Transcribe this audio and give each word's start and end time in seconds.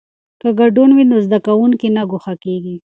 که 0.41 0.49
ګډون 0.59 0.89
وي 0.93 1.03
نو 1.11 1.15
زده 1.25 1.39
کوونکی 1.47 1.87
نه 1.97 2.03
ګوښه 2.11 2.33
کیږي. 2.43 2.75